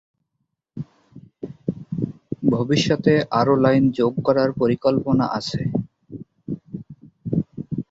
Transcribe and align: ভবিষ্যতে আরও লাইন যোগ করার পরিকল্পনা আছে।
ভবিষ্যতে 2.51 3.13
আরও 3.39 3.53
লাইন 3.63 3.83
যোগ 3.99 4.13
করার 4.27 4.49
পরিকল্পনা 4.61 5.25
আছে। 5.37 5.61